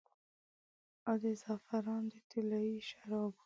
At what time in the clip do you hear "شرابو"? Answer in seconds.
2.89-3.39